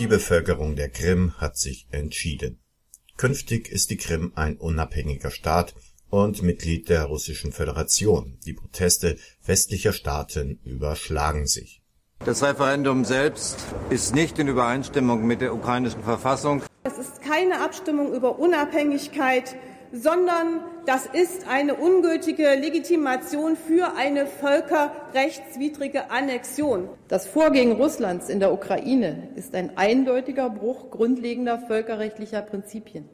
[0.00, 2.58] Die Bevölkerung der Krim hat sich entschieden.
[3.18, 5.74] Künftig ist die Krim ein unabhängiger Staat
[6.08, 8.38] und Mitglied der Russischen Föderation.
[8.46, 11.82] Die Proteste westlicher Staaten überschlagen sich.
[12.24, 13.58] Das Referendum selbst
[13.90, 16.62] ist nicht in Übereinstimmung mit der ukrainischen Verfassung.
[16.82, 19.54] Es ist keine Abstimmung über Unabhängigkeit,
[19.92, 26.88] sondern das ist eine ungültige Legitimation für eine völkerrechtswidrige Annexion.
[27.08, 33.08] Das Vorgehen Russlands in der Ukraine ist ein eindeutiger Bruch grundlegender völkerrechtlicher Prinzipien.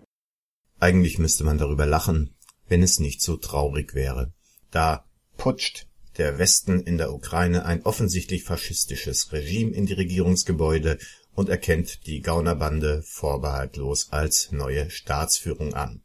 [0.79, 2.37] Eigentlich müsste man darüber lachen,
[2.69, 4.33] wenn es nicht so traurig wäre.
[4.71, 5.05] Da
[5.37, 5.87] putscht
[6.19, 10.99] der Westen in der Ukraine ein offensichtlich faschistisches Regime in die Regierungsgebäude
[11.35, 16.03] und erkennt die Gaunerbande vorbehaltlos als neue Staatsführung an.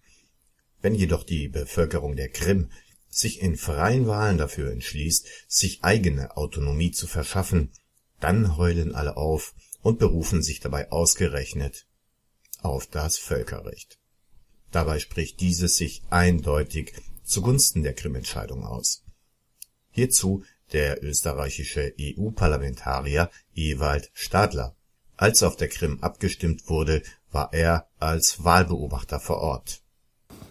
[0.81, 2.71] Wenn jedoch die Bevölkerung der Krim
[3.09, 7.71] sich in freien Wahlen dafür entschließt, sich eigene Autonomie zu verschaffen,
[8.20, 11.85] dann heulen alle auf und berufen sich dabei ausgerechnet
[12.62, 13.99] auf das Völkerrecht.
[14.71, 16.93] Dabei spricht dieses sich eindeutig
[17.24, 19.04] zugunsten der Krim-Entscheidung aus.
[19.90, 24.76] Hierzu der österreichische EU-Parlamentarier Ewald Stadler.
[25.18, 29.82] Als auf der Krim abgestimmt wurde, war er als Wahlbeobachter vor Ort.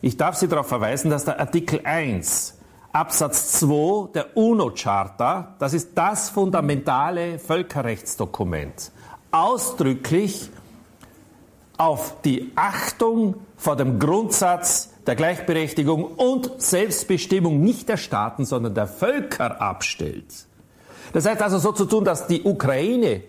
[0.02, 2.54] Ich darf Sie darauf verweisen, dass der Artikel 1
[2.92, 8.90] Absatz 2 der UNO-Charta, das ist das fundamentale Völkerrechtsdokument,
[9.30, 10.50] ausdrücklich
[11.76, 18.86] auf die Achtung vor dem Grundsatz der Gleichberechtigung und Selbstbestimmung nicht der Staaten, sondern der
[18.86, 20.46] Völker abstellt.
[21.12, 23.22] Das heißt also so zu tun, dass die Ukraine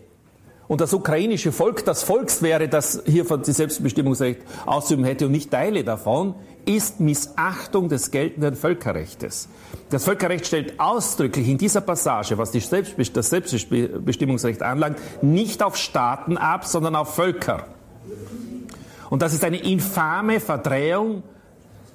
[0.71, 5.33] und das ukrainische Volk das Volks wäre, das hier von die Selbstbestimmungsrecht ausüben hätte und
[5.33, 9.49] nicht Teile davon, ist Missachtung des geltenden Völkerrechts.
[9.89, 16.65] Das Völkerrecht stellt ausdrücklich in dieser Passage, was das Selbstbestimmungsrecht anlangt, nicht auf Staaten ab,
[16.65, 17.65] sondern auf Völker.
[19.09, 21.23] Und das ist eine infame Verdrehung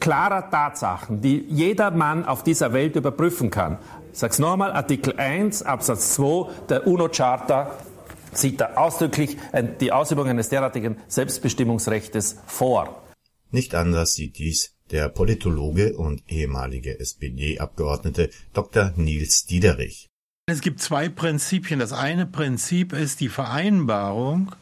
[0.00, 3.78] klarer Tatsachen, die jeder Mann auf dieser Welt überprüfen kann.
[4.12, 7.70] Ich sage es nochmal, Artikel 1 Absatz 2 der UNO-Charta
[8.36, 9.36] sieht da ausdrücklich
[9.80, 13.02] die Ausübung eines derartigen Selbstbestimmungsrechts vor.
[13.50, 18.92] Nicht anders sieht dies der Politologe und ehemalige SPD-Abgeordnete Dr.
[18.96, 20.08] Nils Diederich.
[20.48, 21.80] Es gibt zwei Prinzipien.
[21.80, 24.54] Das eine Prinzip ist die Vereinbarung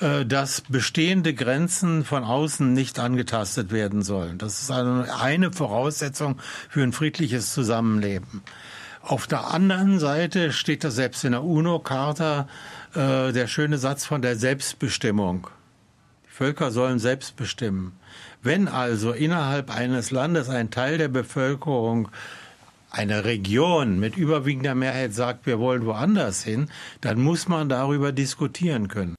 [0.00, 4.38] äh, dass bestehende Grenzen von außen nicht angetastet werden sollen.
[4.38, 6.38] Das ist also eine Voraussetzung
[6.70, 8.42] für ein friedliches Zusammenleben.
[9.02, 12.48] Auf der anderen Seite steht da selbst in der UNO-Charta
[12.94, 15.48] äh, der schöne Satz von der Selbstbestimmung.
[16.26, 17.92] Die Völker sollen selbst bestimmen.
[18.42, 22.10] Wenn also innerhalb eines Landes ein Teil der Bevölkerung
[22.90, 28.88] eine Region mit überwiegender Mehrheit sagt, wir wollen woanders hin, dann muss man darüber diskutieren
[28.88, 29.16] können.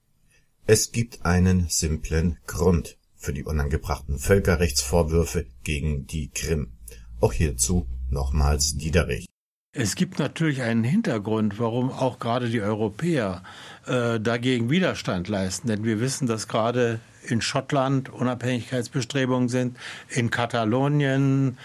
[0.67, 6.73] Es gibt einen simplen Grund für die unangebrachten Völkerrechtsvorwürfe gegen die Krim.
[7.19, 9.27] Auch hierzu nochmals Diederich.
[9.73, 13.41] Es gibt natürlich einen Hintergrund, warum auch gerade die Europäer
[13.87, 15.69] äh, dagegen Widerstand leisten.
[15.69, 19.77] Denn wir wissen, dass gerade in Schottland Unabhängigkeitsbestrebungen sind,
[20.09, 21.57] in Katalonien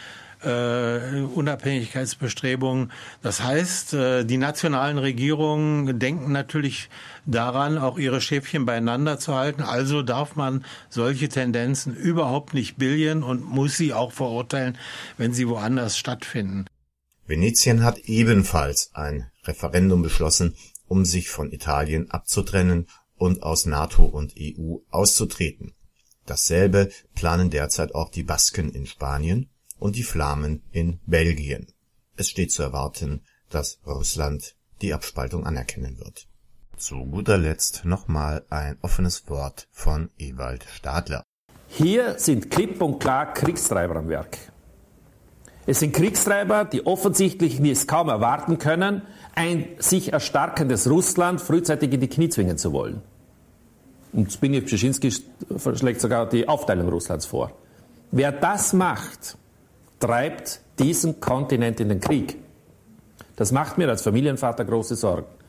[0.45, 2.93] äh, Unabhängigkeitsbestrebungen.
[3.23, 6.89] Das heißt, äh, die nationalen Regierungen denken natürlich
[7.25, 9.63] daran, auch ihre Schäfchen beieinander zu halten.
[9.63, 14.79] Also darf man solche Tendenzen überhaupt nicht billigen und muss sie auch verurteilen,
[15.19, 16.67] wenn sie woanders stattfinden.
[17.27, 20.57] Venetien hat ebenfalls ein Referendum beschlossen,
[20.87, 25.75] um sich von Italien abzutrennen und aus NATO und EU auszutreten.
[26.27, 31.73] Dasselbe planen derzeit auch die Basken in Spanien und die Flamen in Belgien.
[32.17, 36.27] Es steht zu erwarten, dass Russland die Abspaltung anerkennen wird.
[36.77, 41.23] Zu guter Letzt nochmal ein offenes Wort von Ewald Stadler.
[41.69, 44.39] Hier sind klipp und klar Kriegstreiber am Werk.
[45.67, 49.03] Es sind Kriegstreiber, die offensichtlich es kaum erwarten können,
[49.35, 53.03] ein sich erstarkendes Russland frühzeitig in die Knie zwingen zu wollen.
[54.13, 55.13] Und Zbigniew Brzezinski
[55.75, 57.51] schlägt sogar die Aufteilung Russlands vor.
[58.13, 59.37] Wer das macht,
[59.99, 62.37] treibt diesen Kontinent in den Krieg.
[63.35, 65.27] Das macht mir als Familienvater große Sorgen.